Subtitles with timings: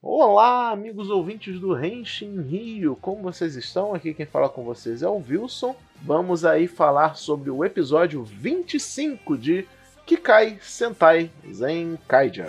[0.00, 3.92] Olá, amigos ouvintes do Renshin Rio, como vocês estão?
[3.92, 5.74] Aqui quem fala com vocês é o Wilson.
[6.02, 9.66] Vamos aí falar sobre o episódio 25 de
[10.06, 12.48] Kikai Sentai Zenkaiger.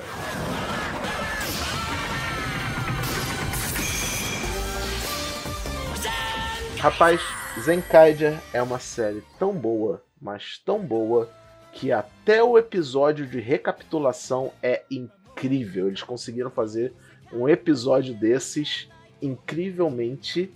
[6.78, 7.20] Rapaz,
[7.60, 11.28] Zenkaiger é uma série tão boa, mas tão boa,
[11.74, 15.19] que até o episódio de recapitulação é incrível.
[15.48, 16.94] Eles conseguiram fazer
[17.32, 18.90] um episódio desses
[19.22, 20.52] incrivelmente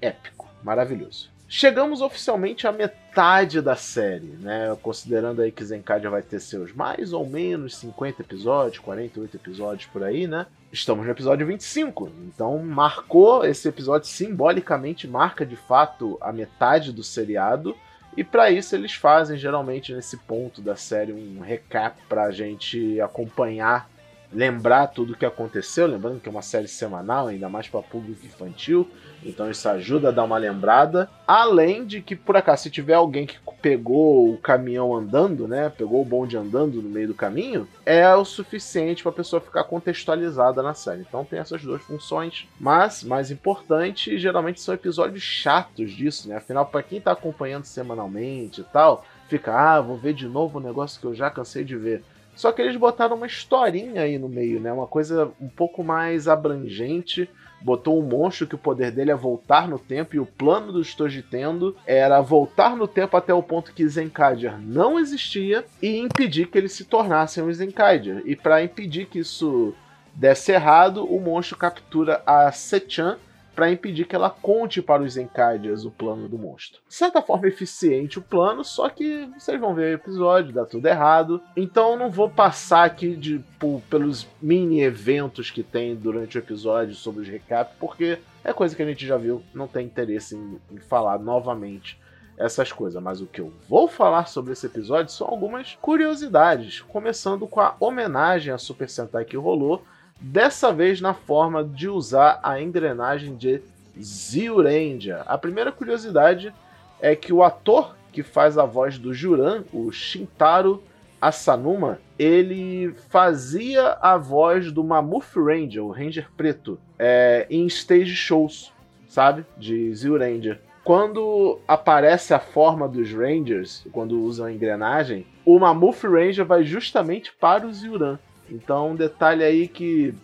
[0.00, 1.30] épico, maravilhoso.
[1.50, 4.76] Chegamos oficialmente à metade da série, né?
[4.82, 10.02] Considerando aí que Zenkaiger vai ter seus mais ou menos 50 episódios, 48 episódios por
[10.02, 10.44] aí, né?
[10.70, 17.02] Estamos no episódio 25, então marcou esse episódio simbolicamente marca de fato a metade do
[17.02, 17.74] seriado.
[18.14, 23.88] E para isso eles fazem geralmente nesse ponto da série um recap pra gente acompanhar
[24.32, 28.26] lembrar tudo o que aconteceu, lembrando que é uma série semanal, ainda mais para público
[28.26, 28.88] infantil,
[29.24, 31.10] então isso ajuda a dar uma lembrada.
[31.26, 36.00] Além de que, por acaso, se tiver alguém que pegou o caminhão andando, né, pegou
[36.00, 40.62] o bonde andando no meio do caminho, é o suficiente para a pessoa ficar contextualizada
[40.62, 41.02] na série.
[41.02, 46.36] Então tem essas duas funções, mas mais importante, geralmente são episódios chatos disso, né?
[46.36, 50.62] Afinal, para quem está acompanhando semanalmente e tal, fica, ah, vou ver de novo um
[50.62, 52.04] negócio que eu já cansei de ver.
[52.38, 54.72] Só que eles botaram uma historinha aí no meio, né?
[54.72, 57.28] Uma coisa um pouco mais abrangente.
[57.60, 60.80] Botou um monstro que o poder dele é voltar no tempo e o plano do
[60.80, 66.56] Stojitendo era voltar no tempo até o ponto que Zenkaiger não existia e impedir que
[66.56, 68.22] eles se tornassem um Zenkaiger.
[68.24, 69.74] E para impedir que isso
[70.14, 73.18] desse errado, o monstro captura a Sechan,
[73.58, 76.80] para impedir que ela conte para os Zenkaidias o plano do monstro.
[76.86, 80.86] De certa forma eficiente o plano, só que vocês vão ver o episódio, dá tudo
[80.86, 81.42] errado.
[81.56, 86.94] Então não vou passar aqui de, por, pelos mini eventos que tem durante o episódio
[86.94, 90.60] sobre os recap, porque é coisa que a gente já viu, não tem interesse em,
[90.70, 92.00] em falar novamente
[92.36, 97.44] essas coisas, mas o que eu vou falar sobre esse episódio são algumas curiosidades, começando
[97.48, 99.82] com a homenagem a Super Sentai que rolou
[100.20, 103.62] dessa vez na forma de usar a engrenagem de
[104.00, 105.22] Zyurendia.
[105.26, 106.52] A primeira curiosidade
[107.00, 110.82] é que o ator que faz a voz do Juran, o Shintaro
[111.20, 118.72] Asanuma, ele fazia a voz do Mammoth Ranger, o Ranger preto, é, em stage shows,
[119.08, 119.44] sabe?
[119.56, 120.60] De Zyurendia.
[120.84, 127.32] Quando aparece a forma dos Rangers, quando usam a engrenagem, o Mammoth Ranger vai justamente
[127.38, 128.18] para o Zyuran.
[128.50, 130.14] Então, um detalhe aí que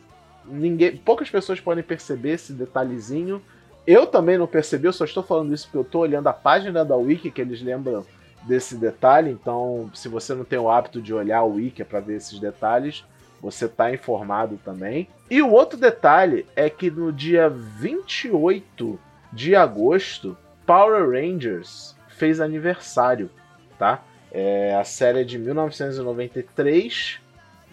[0.45, 3.43] ninguém, poucas pessoas podem perceber esse detalhezinho.
[3.87, 6.85] Eu também não percebi, eu só estou falando isso porque eu estou olhando a página
[6.85, 8.05] da Wiki que eles lembram
[8.45, 9.31] desse detalhe.
[9.31, 13.05] Então, se você não tem o hábito de olhar o Wiki para ver esses detalhes,
[13.41, 15.09] você está informado também.
[15.31, 18.99] E o outro detalhe é que no dia 28
[19.33, 20.37] de agosto,
[20.67, 23.31] Power Rangers fez aniversário,
[23.79, 24.03] tá?
[24.33, 27.21] É, a série é de 1993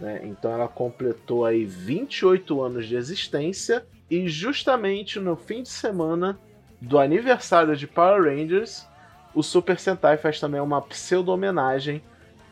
[0.02, 0.20] né?
[0.24, 6.38] Então ela completou aí 28 anos de existência e justamente no fim de semana
[6.82, 8.86] do aniversário de Power Rangers,
[9.34, 12.02] o Super Sentai faz também uma pseudo-homenagem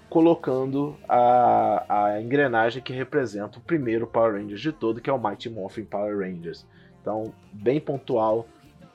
[0.10, 5.20] colocando a, a engrenagem que representa o primeiro Power Rangers de todo, que é o
[5.20, 6.66] Mighty Morphin Power Rangers.
[7.02, 8.48] Então, bem pontual,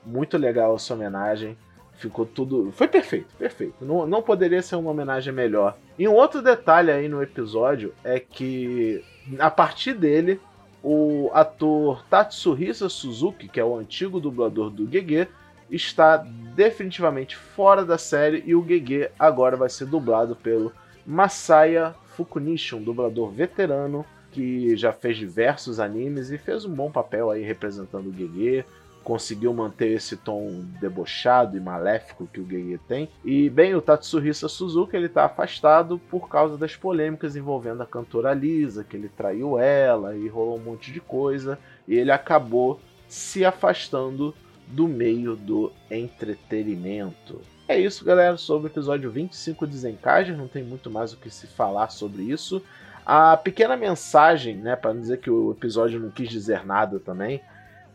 [0.05, 1.57] muito legal essa homenagem.
[1.97, 2.71] Ficou tudo.
[2.71, 3.83] Foi perfeito, perfeito.
[3.83, 5.77] Não, não poderia ser uma homenagem melhor.
[5.97, 9.03] E um outro detalhe aí no episódio é que,
[9.39, 10.39] a partir dele,
[10.83, 15.27] o ator Tatsuhisa Suzuki, que é o antigo dublador do Gege,
[15.69, 16.17] está
[16.55, 20.71] definitivamente fora da série e o Gege agora vai ser dublado pelo
[21.03, 27.31] Masaya Fukunishi, um dublador veterano que já fez diversos animes e fez um bom papel
[27.31, 28.65] aí representando o Gege
[29.05, 33.07] conseguiu manter esse tom debochado e maléfico que o Gege tem.
[33.23, 38.33] E bem, o Tatsuhisa Suzuki ele tá afastado por causa das polêmicas envolvendo a cantora
[38.33, 43.45] Lisa, que ele traiu ela e rolou um monte de coisa, e ele acabou se
[43.45, 44.33] afastando
[44.67, 47.39] do meio do entretenimento.
[47.67, 51.29] É isso, galera, sobre o episódio 25 de Zenkaiger, não tem muito mais o que
[51.29, 52.59] se falar sobre isso.
[53.05, 57.39] A pequena mensagem, né, para dizer que o episódio não quis dizer nada também,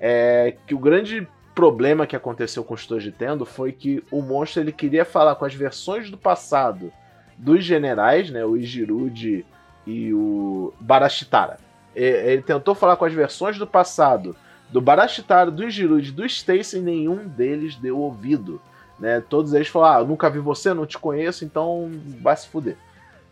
[0.01, 4.63] é que o grande problema que aconteceu com o de Tendo foi que o monstro
[4.63, 6.93] ele queria falar com as versões do passado
[7.37, 9.45] dos generais, né, o Ijirude
[9.87, 11.59] e o Barashitara.
[11.95, 14.37] Ele tentou falar com as versões do passado
[14.71, 18.61] do Barashitara, do Ijirude, do Stacy e nenhum deles deu ouvido.
[18.99, 19.21] Né?
[19.21, 22.77] Todos eles falaram: ah, nunca vi você, não te conheço, então vai se fuder.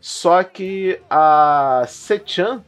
[0.01, 2.63] Só que a Sechan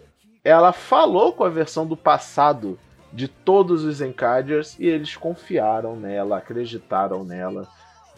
[0.45, 2.79] ela falou com a versão do passado
[3.13, 7.67] de todos os Zenkaidiers e eles confiaram nela, acreditaram nela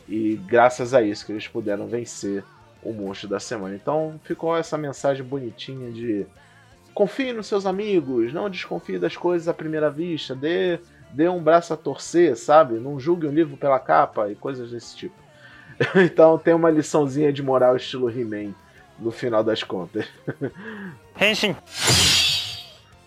[0.08, 2.44] e graças a isso que eles puderam vencer
[2.82, 3.74] o monstro da semana.
[3.74, 6.26] Então ficou essa mensagem bonitinha de
[6.92, 10.78] confie nos seus amigos, não desconfie das coisas à primeira vista, dê,
[11.10, 12.74] dê um braço a torcer, sabe?
[12.74, 15.14] Não julgue um livro pela capa e coisas desse tipo.
[16.04, 18.52] então tem uma liçãozinha de moral estilo He-Man
[18.98, 20.06] no final das contas.
[21.18, 21.56] Henshin.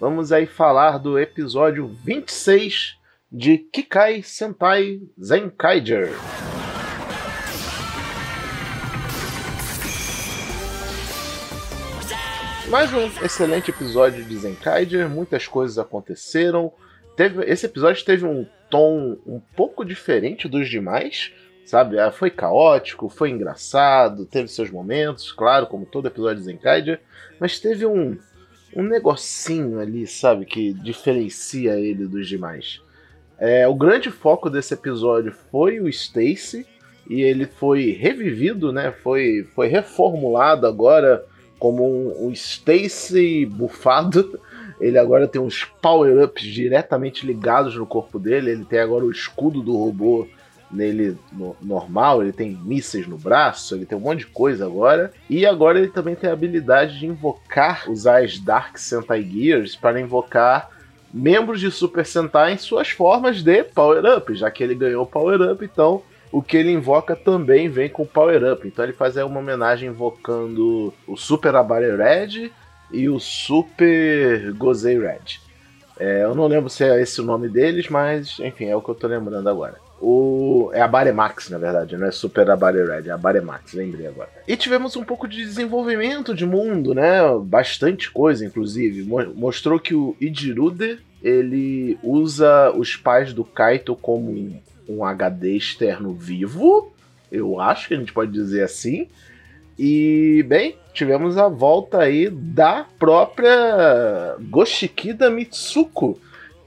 [0.08, 2.96] Vamos aí falar do episódio 26
[3.32, 6.12] de Kikai Sentai Zenkaiger.
[12.70, 16.72] Mais um excelente episódio de Zenkaiger, muitas coisas aconteceram.
[17.18, 21.34] Teve, esse episódio teve um tom um pouco diferente dos demais,
[21.66, 21.98] sabe?
[21.98, 27.02] Ah, foi caótico, foi engraçado, teve seus momentos, claro, como todo episódio de Zenkaiger,
[27.40, 28.20] mas teve um,
[28.76, 32.82] um negocinho ali, sabe, que diferencia ele dos demais.
[33.38, 36.66] É, o grande foco desse episódio foi o Stacy,
[37.10, 38.92] e ele foi revivido, né?
[38.92, 41.24] Foi, foi reformulado agora
[41.60, 44.40] como um, um Stacy bufado.
[44.82, 48.52] Ele agora tem uns power-ups diretamente ligados no corpo dele.
[48.52, 50.28] Ele tem agora o escudo do robô
[50.72, 55.12] nele no, normal, ele tem mísseis no braço, ele tem um monte de coisa agora.
[55.30, 60.00] E agora ele também tem a habilidade de invocar, usar as Dark Sentai Gears para
[60.00, 60.70] invocar
[61.14, 66.04] membros de Super Sentai em suas formas de power-up, já que ele ganhou power-up, então
[66.36, 68.68] o que ele invoca também vem com Power Up.
[68.68, 72.52] Então ele faz uma homenagem invocando o Super Abare Red
[72.92, 75.40] e o Super Gozei Red.
[75.98, 78.90] É, eu não lembro se é esse o nome deles, mas enfim, é o que
[78.90, 79.85] eu tô lembrando agora.
[80.08, 84.06] O, é a Baremax, na verdade, não é Super Abare Red, é a Baremax, lembrei
[84.06, 84.30] agora.
[84.48, 87.22] E tivemos um pouco de desenvolvimento de mundo, né?
[87.42, 89.02] Bastante coisa, inclusive.
[89.34, 96.94] Mostrou que o Ijirude ele usa os pais do Kaito como um HD externo vivo,
[97.32, 99.08] eu acho que a gente pode dizer assim.
[99.76, 106.20] E, bem, tivemos a volta aí da própria Goshikida Mitsuko,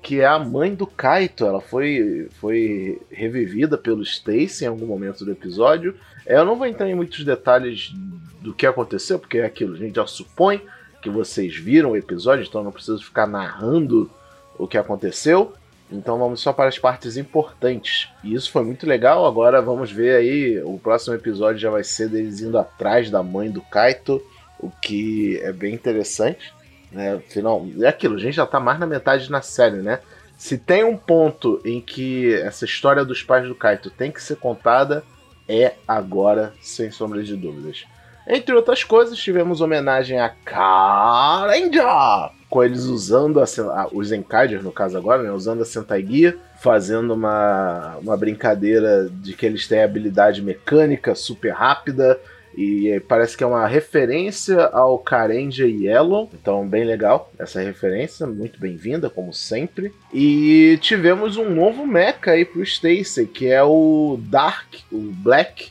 [0.03, 1.45] que é a mãe do Kaito.
[1.45, 5.95] Ela foi, foi revivida pelo Stacy em algum momento do episódio.
[6.27, 7.93] Eu não vou entrar em muitos detalhes
[8.41, 10.63] do que aconteceu, porque é aquilo, a gente já supõe
[11.03, 14.11] que vocês viram o episódio, então não preciso ficar narrando
[14.59, 15.55] o que aconteceu.
[15.91, 18.09] Então vamos só para as partes importantes.
[18.23, 19.25] E isso foi muito legal.
[19.25, 20.63] Agora vamos ver aí.
[20.63, 24.21] O próximo episódio já vai ser deles indo atrás da mãe do Kaito,
[24.61, 26.53] o que é bem interessante.
[26.91, 27.15] Né?
[27.15, 30.01] Afinal, é aquilo, a gente já está mais na metade na série, né?
[30.37, 34.37] Se tem um ponto em que essa história dos pais do Kaito tem que ser
[34.37, 35.03] contada,
[35.49, 37.85] é agora, sem sombra de dúvidas.
[38.27, 44.71] Entre outras coisas, tivemos homenagem a Karenja, com eles usando a, a, os Enkaiger, no
[44.71, 49.83] caso agora, né, usando a Sentai Guia, fazendo uma, uma brincadeira de que eles têm
[49.83, 52.21] habilidade mecânica super rápida,
[52.59, 58.27] e parece que é uma referência ao Karenja e Yellow, então bem legal essa referência,
[58.27, 59.93] muito bem-vinda, como sempre.
[60.13, 65.71] E tivemos um novo mecha aí pro Stacy, que é o Dark, o Black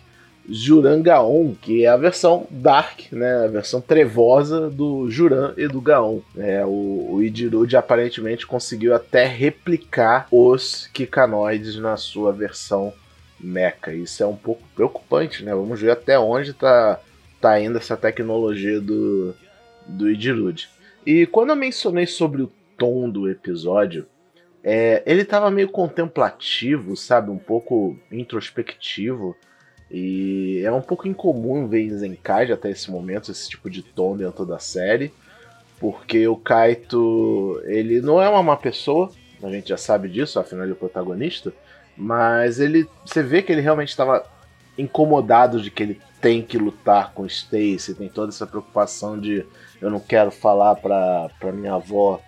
[0.50, 6.22] Jurangaon, que é a versão Dark, né, a versão trevosa do Juran e do Gaon.
[6.38, 12.94] É, o, o aparentemente conseguiu até replicar os Kikanoides na sua versão
[13.39, 13.94] mecha.
[13.94, 15.53] Isso é um pouco preocupante, né?
[15.53, 17.00] Vamos ver até onde tá,
[17.39, 19.34] tá indo essa tecnologia do,
[19.86, 20.70] do Idirude.
[21.06, 24.06] E quando eu mencionei sobre o tom do episódio,
[24.63, 27.32] é, ele estava meio contemplativo, sabe?
[27.32, 29.36] Um pouco introspectivo.
[29.89, 34.17] E é um pouco incomum ver em Zenkai até esse momento esse tipo de tom
[34.17, 35.13] dentro da série,
[35.79, 39.10] porque o Kaito ele não é uma má pessoa,
[39.41, 41.53] a gente já sabe disso, afinal ele é o protagonista,
[41.98, 44.25] mas ele você vê que ele realmente estava
[44.77, 49.46] incomodado de que ele tem que lutar com Stacy, tem toda essa preocupação de
[49.82, 52.20] eu não quero falar pra, pra minha avó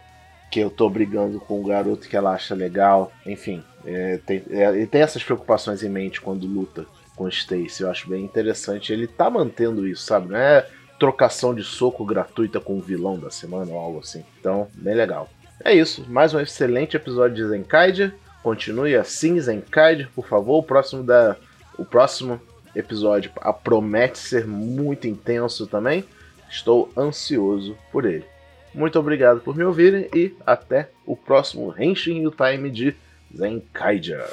[0.52, 4.70] que eu tô brigando com o garoto que ela acha legal, enfim, é, tem, é,
[4.70, 6.86] ele tem essas preocupações em mente quando luta
[7.16, 7.84] com Stacy.
[7.84, 8.94] Eu acho bem interessante.
[8.94, 10.30] Ele tá mantendo isso, sabe?
[10.30, 10.66] Não é
[10.98, 14.24] trocação de soco gratuita com o vilão da semana ou algo assim.
[14.40, 15.30] Então, bem legal.
[15.64, 16.06] É isso.
[16.10, 18.14] Mais um excelente episódio de Zenkaiger.
[18.44, 20.60] Continue assim, Zenkaiger, por favor.
[20.60, 21.36] O próximo, da...
[21.78, 22.40] o próximo
[22.76, 23.32] episódio
[23.64, 26.04] promete ser muito intenso também.
[26.50, 28.26] Estou ansioso por ele.
[28.74, 32.96] Muito obrigado por me ouvirem e até o próximo Henshin Time de
[33.36, 34.26] Zenkaiger.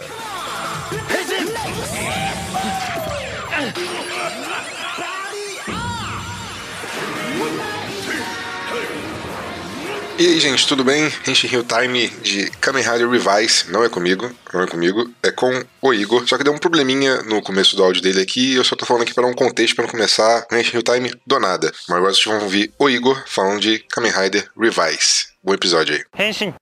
[10.18, 11.12] E aí, gente, tudo bem?
[11.28, 13.70] Henshin Hill Time de Kamen Rider Revise.
[13.70, 16.26] Não é comigo, não é comigo, é com o Igor.
[16.26, 18.54] Só que deu um probleminha no começo do áudio dele aqui.
[18.54, 21.38] Eu só tô falando aqui para um contexto para não começar Henshin Hill Time do
[21.38, 21.70] nada.
[21.87, 25.26] Mas agora vocês vão ouvir o Igor falando de Kamen Rider Revise.
[25.44, 26.26] Bom episódio aí.
[26.26, 26.54] Henshin.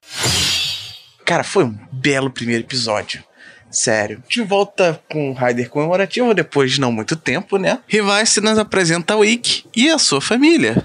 [1.24, 3.22] Cara, foi um belo primeiro episódio.
[3.70, 4.20] Sério.
[4.28, 7.78] De volta com o Rider comemorativo depois de não muito tempo, né?
[7.86, 10.82] Revise nos apresenta o Ikki e a sua família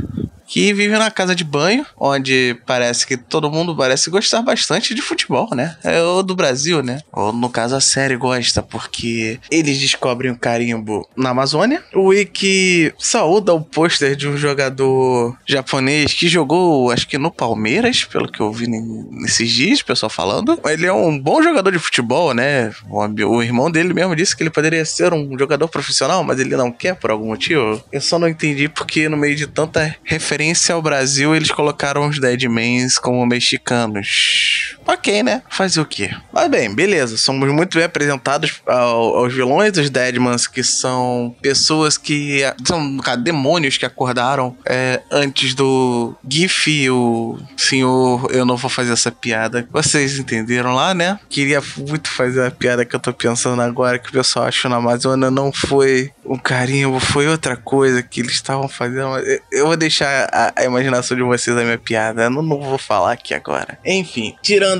[0.49, 5.01] que vive na casa de banho, onde parece que todo mundo parece gostar bastante de
[5.01, 5.77] futebol, né?
[5.83, 7.01] É o do Brasil, né?
[7.13, 11.83] Ou no caso a série gosta, porque eles descobrem o carimbo na Amazônia.
[11.93, 18.03] O Wiki saúda o pôster de um jogador japonês que jogou, acho que no Palmeiras,
[18.03, 20.59] pelo que eu vi nesses dias, pessoal falando.
[20.65, 22.71] Ele é um bom jogador de futebol, né?
[22.89, 26.71] O irmão dele mesmo disse que ele poderia ser um jogador profissional, mas ele não
[26.71, 27.83] quer por algum motivo.
[27.91, 32.07] Eu só não entendi porque no meio de tanta referência referência ao Brasil, eles colocaram
[32.07, 34.58] os Deadmans como mexicanos.
[34.85, 35.41] Ok, né?
[35.49, 36.09] Fazer o quê?
[36.31, 37.17] Mas bem, beleza.
[37.17, 42.41] Somos muito bem apresentados ao, aos vilões dos Deadmans, que são pessoas que.
[42.65, 48.29] São cara, demônios que acordaram é, antes do GIF, o senhor.
[48.31, 49.67] Eu não vou fazer essa piada.
[49.71, 51.19] Vocês entenderam lá, né?
[51.29, 54.77] Queria muito fazer a piada que eu tô pensando agora, que o pessoal achou na
[54.77, 59.17] Amazônia não foi um carimbo, foi outra coisa que eles estavam fazendo.
[59.51, 62.23] Eu vou deixar a, a, imaginação de vocês a minha piada.
[62.23, 63.77] Eu não, não vou falar aqui agora.
[63.83, 64.78] Enfim, tirando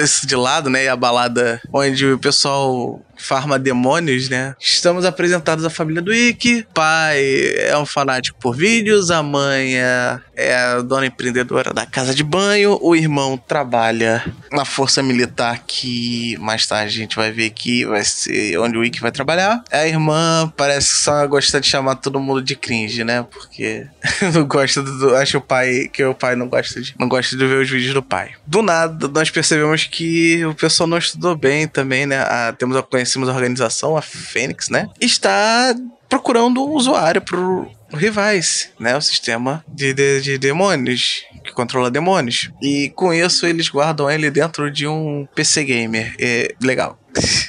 [0.00, 0.84] isso de lado, né?
[0.84, 4.54] E a balada onde o pessoal farma demônios, né?
[4.60, 6.66] Estamos apresentados à família do Ikki.
[6.72, 7.20] Pai
[7.56, 12.22] é um fanático por vídeos, a mãe é, é a dona empreendedora da casa de
[12.22, 17.84] banho, o irmão trabalha na força militar que mais tarde a gente vai ver que
[17.84, 19.62] vai ser onde o Ikki vai trabalhar.
[19.70, 23.26] A irmã parece que só gosta de chamar todo mundo de cringe, né?
[23.28, 23.86] Porque
[24.32, 27.46] não gosta do, acho o pai que o pai não gosta de não gosta de
[27.46, 28.30] ver os vídeos do pai.
[28.46, 32.18] Do nada nós percebemos que o pessoal não estudou bem também, né?
[32.18, 34.88] Ah, temos a conhecemos a organização, a Fênix, né?
[35.00, 35.74] Está
[36.08, 38.96] procurando um usuário pro rivais, né?
[38.96, 42.50] O sistema de, de, de, demônios, que controla demônios.
[42.62, 46.14] E com isso eles guardam ele dentro de um PC gamer.
[46.18, 46.98] É legal.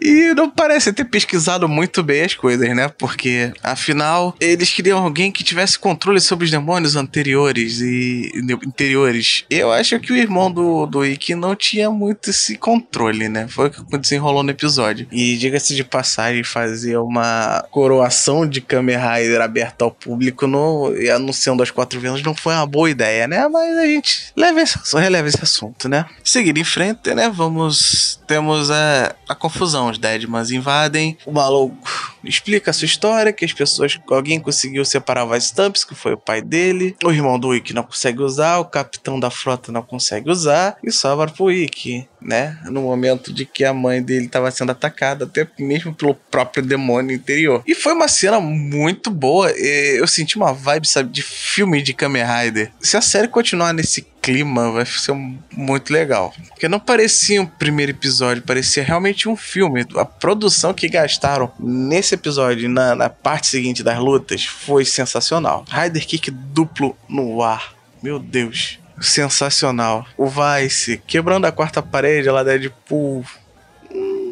[0.00, 2.88] e não parece ter pesquisado muito bem as coisas, né?
[2.88, 8.30] Porque, afinal, eles queriam alguém que tivesse controle sobre os demônios anteriores e
[8.64, 9.44] interiores.
[9.50, 13.46] Eu acho que o irmão do, do Ikki não tinha muito esse controle, né?
[13.48, 15.06] Foi o que desenrolou no episódio.
[15.10, 21.10] E diga-se de passagem, fazer uma coroação de Kamen Rider aberta ao público no, e
[21.10, 23.46] anunciando as quatro vendas não foi uma boa ideia, né?
[23.48, 26.06] Mas a gente leva esse, releva esse assunto, né?
[26.22, 27.30] Seguir em frente, né?
[27.30, 28.20] Vamos.
[28.26, 29.90] Temos a, a confusão.
[29.90, 33.98] Os Deadmans invadem, o maluco explica a sua história, que as pessoas.
[34.10, 36.96] Alguém conseguiu separar o Stumps, que foi o pai dele.
[37.04, 40.90] O irmão do Wick não consegue usar, o capitão da frota não consegue usar, e
[40.90, 42.58] sobra pro Wick, né?
[42.64, 47.14] No momento de que a mãe dele estava sendo atacada, até mesmo pelo próprio demônio
[47.14, 47.62] interior.
[47.66, 49.50] E foi uma cena muito boa.
[49.50, 52.72] Eu senti uma vibe, sabe, de filme de Kamen Rider.
[52.80, 55.14] Se a série continuar nesse clima vai ser
[55.56, 56.34] muito legal.
[56.48, 59.86] Porque não parecia um primeiro episódio, parecia realmente um filme.
[59.96, 65.64] A produção que gastaram nesse episódio na, na parte seguinte das lutas foi sensacional.
[65.70, 67.72] Rider Kick duplo no ar.
[68.02, 68.78] Meu Deus.
[69.00, 70.06] Sensacional.
[70.14, 73.24] O Vice quebrando a quarta parede lá da Deadpool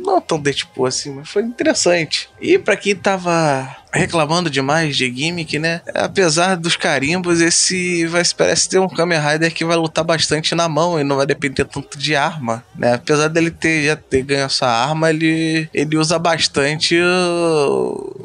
[0.04, 2.28] não tão Deadpool assim, mas foi interessante.
[2.40, 5.80] E para quem tava reclamando demais de gimmick, né?
[5.94, 10.68] Apesar dos carimbos, esse vai parece ter um Kamen Rider que vai lutar bastante na
[10.68, 12.94] mão e não vai depender tanto de arma, né?
[12.94, 18.15] Apesar dele ter já ter ganho essa arma, ele ele usa bastante o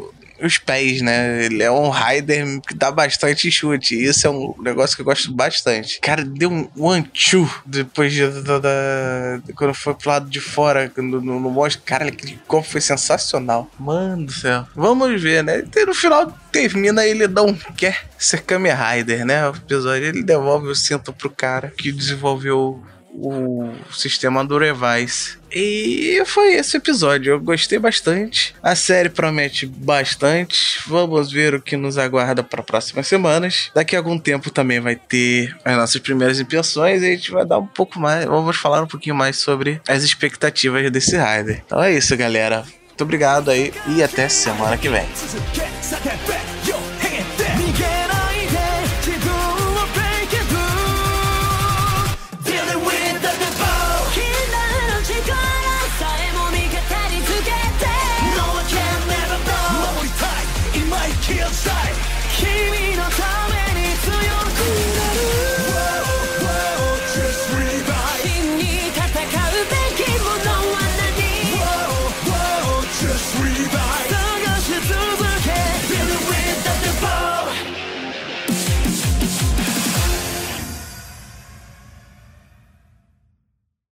[0.41, 1.45] os pés, né?
[1.45, 3.95] Ele é um rider que dá bastante chute.
[3.95, 5.99] E isso é um negócio que eu gosto bastante.
[5.99, 11.21] Cara, deu um one-two depois de, de, de, quando foi pro lado de fora, no,
[11.21, 11.83] no, no monstro.
[11.85, 13.69] Cara, aquele golpe foi sensacional.
[13.79, 14.67] Mano do céu.
[14.75, 15.63] Vamos ver, né?
[15.75, 19.47] E no final termina ele não quer ser Kamen Rider, né?
[19.47, 22.83] O episódio ele devolve o cinto pro cara que desenvolveu
[23.13, 25.39] o sistema do Revise.
[25.53, 27.33] E foi esse episódio.
[27.33, 28.55] Eu gostei bastante.
[28.63, 30.79] A série promete bastante.
[30.87, 33.69] Vamos ver o que nos aguarda para próximas semanas.
[33.75, 37.45] Daqui a algum tempo também vai ter as nossas primeiras impressões e a gente vai
[37.45, 38.25] dar um pouco mais.
[38.25, 41.63] Vamos falar um pouquinho mais sobre as expectativas desse Rider.
[41.65, 42.63] Então é isso, galera.
[42.87, 45.05] Muito obrigado aí e até semana que vem.